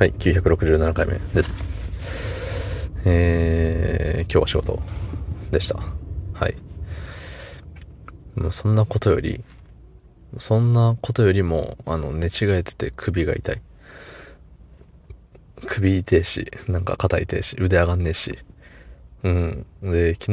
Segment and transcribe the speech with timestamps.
[0.00, 2.90] はい、967回目です。
[3.04, 4.82] えー、今日は仕事
[5.50, 5.76] でした。
[6.32, 6.56] はい。
[8.34, 9.44] もうそんなことより、
[10.38, 13.60] そんなことよりも、あの、寝違えてて首が痛い。
[15.66, 18.38] 首痛いし、なんか肩痛いし、腕上がんねえし。
[19.22, 19.66] うん。
[19.82, 20.32] で、昨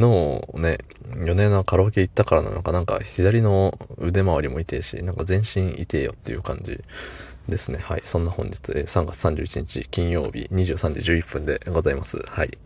[0.54, 0.78] ね、
[1.10, 6.80] 4年のカラオケ行ったからなのか、なんか左の腕周りも痛いし、なんか全身痛いよっていう感じ
[7.48, 7.78] ですね。
[7.78, 8.00] はい。
[8.04, 12.18] そんな本日、3月31日金曜日23時11分でございます。
[12.28, 12.58] はい。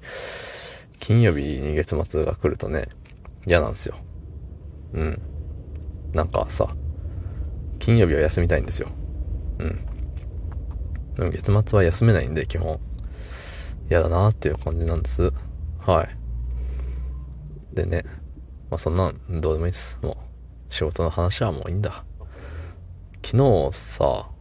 [0.98, 2.88] 金曜日に月末が来るとね、
[3.46, 3.96] 嫌なんですよ。
[4.94, 5.22] うん。
[6.12, 6.74] なんかさ、
[7.78, 8.88] 金曜日は休みたいんですよ。
[9.58, 9.84] うん。
[11.16, 12.78] でも月末は休めないんで、基本。
[13.90, 15.32] 嫌だなっていう感じなんです。
[15.80, 16.16] はい。
[17.74, 18.04] でね、
[18.70, 19.98] まあそんなんどうでもいいです。
[20.02, 20.16] もう、
[20.72, 22.04] 仕事の話はもういいんだ。
[23.24, 24.31] 昨日さ、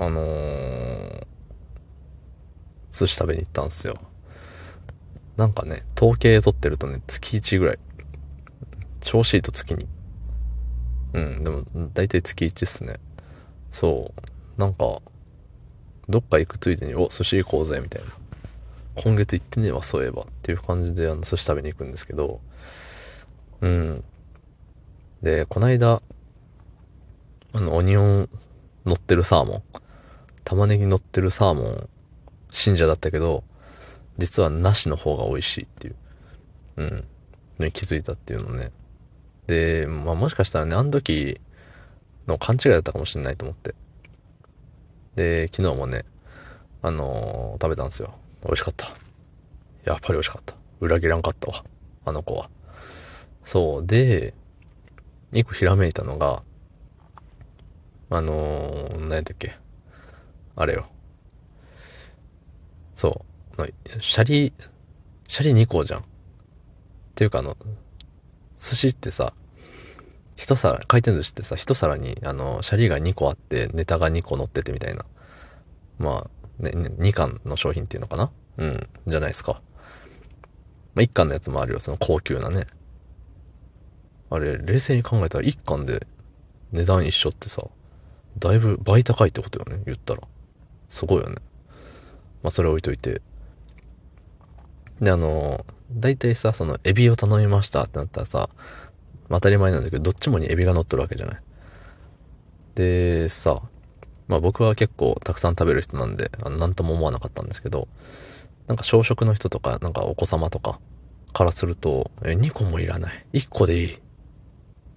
[0.00, 1.26] あのー、
[2.90, 4.00] 寿司食べに行ったんですよ。
[5.36, 7.78] なんかね、統計取ってるとね、月1ぐらい。
[9.02, 9.86] 調子いいと月に。
[11.12, 12.94] うん、でも、だいたい月1っすね。
[13.72, 14.60] そう。
[14.60, 15.02] なんか、
[16.08, 18.08] どっか行くついでに、お、寿司行こうぜ、みたいな。
[18.96, 20.22] 今月行ってねえわ、そういえば。
[20.22, 22.40] っていう感じで、あの、寿司食べに行くんですけど、
[23.60, 24.02] うん。
[25.22, 26.00] で、こないだ、
[27.52, 28.30] あの、オニオン
[28.86, 29.62] 乗ってるサーモン。
[30.44, 31.88] 玉ねぎ乗ってるサーモン
[32.50, 33.44] 信者だったけど、
[34.18, 35.96] 実はなしの方が美味しいっていう、
[36.76, 37.04] うん、
[37.58, 38.72] のに気づいたっていうのね。
[39.46, 41.40] で、まあもしかしたらね、あの時
[42.26, 43.74] の勘違いだったかもしれないと思って。
[45.16, 46.04] で、昨日もね、
[46.82, 48.14] あのー、食べたんですよ。
[48.44, 48.86] 美味しかった。
[49.84, 50.54] やっぱり美味しかった。
[50.80, 51.64] 裏切らんかったわ。
[52.04, 52.48] あの子は。
[53.44, 53.86] そう。
[53.86, 54.34] で、
[55.32, 56.42] 一個ひらめいたのが、
[58.10, 59.56] あのー、何やったっけ？
[60.60, 60.86] あれよ。
[62.94, 63.24] そ
[63.56, 64.02] う。
[64.02, 64.52] シャリ、
[65.26, 66.00] シャリ2個じゃん。
[66.00, 66.04] っ
[67.14, 67.56] ていうかあの、
[68.58, 69.32] 寿司ってさ、
[70.36, 75.06] 一皿、回転寿司ってさ、一皿に、あの、シャリが2個あって、ネタが2個乗っててみたいな。
[75.98, 76.28] ま
[76.60, 78.30] あ、ね、ね2貫の商品っていうのかな？
[78.58, 79.62] うん、じゃないですか。
[80.94, 82.66] まあ、1貫のやつもあるよ、その高級なね。
[84.28, 86.06] あれ、冷静に考えたら1貫で
[86.72, 87.66] 値段一緒ってさ、
[88.38, 90.20] だいぶ倍高いってことよね、言ったら。
[90.90, 91.36] すごいよね。
[92.42, 93.22] まあ、それ置いといて。
[95.00, 98.50] で、あの、大体さ、その、エビを頼みましたってなったらさ、
[99.30, 101.40] 当たり前なんだけど、どっちもにエビが乗ってるわけじゃない。
[102.74, 103.62] で、さ、
[104.26, 107.88] まあ僕は結構たくさん食べる人なんで、あのなんとも思わなかったんですけど、
[108.66, 110.78] なんか小食の人とか、なんかお子様とか
[111.32, 113.26] からすると、え、2個もいらない。
[113.32, 113.94] 1個でいい。
[113.94, 113.98] っ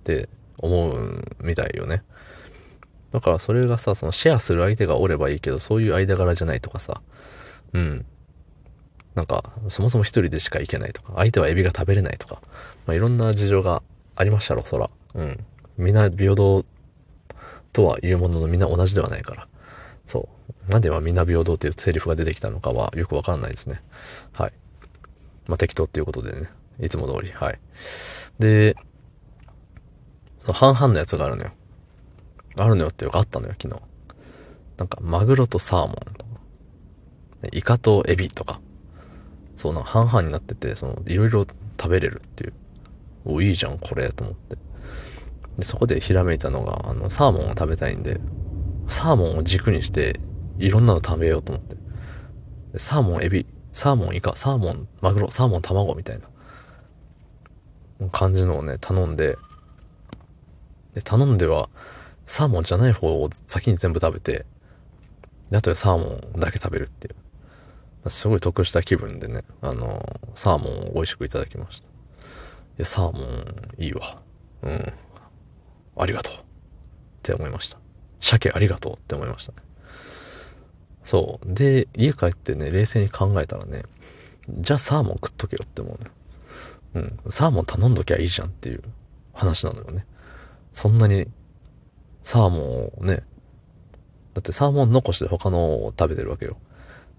[0.03, 2.03] て思うみたいよね。
[3.13, 7.01] だからそれがさ、そのシェアする相手がおればいいけど、そういう間柄じゃないとかさ、
[7.73, 8.05] うん。
[9.13, 12.41] なんか、そもそも一人でしか行けないとか、相手はエビが食べれないとか、
[12.87, 13.83] まあ、いろんな事情が
[14.15, 14.89] ありましたろ、そら。
[15.13, 15.45] うん。
[15.77, 16.65] みんな平等
[17.71, 19.47] とは言うもののみんな同じではないから。
[20.07, 20.27] そ
[20.67, 20.71] う。
[20.71, 23.83] なんで今みんな平等っていうセリフが出てきたのかはよくわかんないですね。
[24.33, 24.53] はい。
[25.45, 26.49] まあ、適当っていうことでね。
[26.79, 27.31] いつも通り。
[27.31, 27.59] はい。
[28.39, 28.75] で、
[30.45, 31.51] 半々のやつがあるのよ。
[32.57, 33.81] あるのよっていうかあったのよ、昨日。
[34.77, 36.31] なんか、マグロとサーモンとか、
[37.51, 38.59] イカとエビとか、
[39.55, 41.45] そうな、半々になってて、その、いろいろ
[41.79, 42.53] 食べれるっていう。
[43.25, 44.57] お、いいじゃん、これ、と思って。
[45.57, 48.19] で、そこでひらめいたのが、あの、サーモンを食べたいんで、
[48.87, 50.19] サーモンを軸にして、
[50.57, 51.77] いろんなの食べようと思って。
[52.79, 59.37] サーモン、エビ、サーモン、イカ、サーモン、マグロ、サーモン、卵みたいな感じのをね、頼んで、
[60.93, 61.69] で、頼んでは、
[62.25, 64.45] サーモンじゃない方を先に全部食べて、
[65.49, 67.15] で、あとでサーモンだけ食べるっていう。
[68.09, 71.85] すごい得した気分でね、あの、サーモンを美味しくいただきました。
[71.85, 71.89] い
[72.79, 74.21] や、サーモンいいわ。
[74.63, 74.93] うん。
[75.97, 76.33] ありがとう。
[76.35, 76.37] っ
[77.21, 77.77] て思いました。
[78.19, 79.59] 鮭ありがとうって思いましたね。
[81.05, 81.53] そう。
[81.53, 83.83] で、家帰ってね、冷静に考えたらね、
[84.49, 86.11] じゃあサーモン食っとけよって思うね。
[86.95, 87.31] うん。
[87.31, 88.83] サーモン頼んどきゃいいじゃんっていう
[89.33, 90.05] 話なのよね。
[90.73, 91.27] そんなに
[92.23, 93.23] サーモンをね、
[94.33, 96.57] だってサーモン残して他のを食べてるわけよ。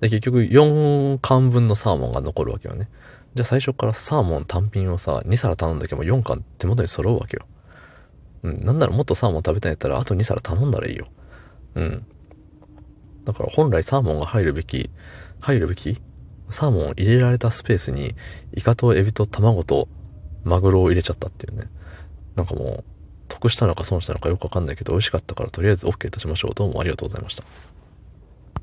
[0.00, 2.88] で、結局4貫分のサーモンが残るわけよね。
[3.34, 7.46] じゃあ最初からサーモン単品をさ、2皿頼んだけど4貫手元に揃うわけよ。
[8.42, 11.08] うん、なんならもっとサーモン食べたいんやったらあと2皿頼んだらいいよ。
[11.74, 12.06] うん。
[13.24, 14.90] だから本来サーモンが入るべき、
[15.40, 16.00] 入るべき？
[16.50, 18.14] サーモンを入れられたスペースに、
[18.52, 19.88] イカとエビと卵と
[20.44, 21.68] マグロを入れちゃったっていうね。
[22.36, 22.84] なんかもう、
[23.34, 26.54] 得したのか損したのかよくわかんないけど、美味しかったからとりあえず OK としましょう。
[26.54, 27.73] どうもありがとうございました。